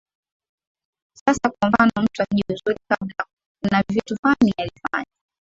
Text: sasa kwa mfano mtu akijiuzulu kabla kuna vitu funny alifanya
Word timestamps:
sasa 1.13 1.49
kwa 1.49 1.69
mfano 1.69 1.91
mtu 2.03 2.23
akijiuzulu 2.23 2.77
kabla 2.89 3.25
kuna 3.63 3.83
vitu 3.89 4.15
funny 4.21 4.53
alifanya 4.57 5.11